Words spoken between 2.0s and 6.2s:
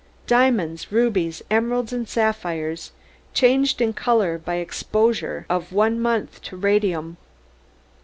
Sapphires Changed in Color by Exposure of One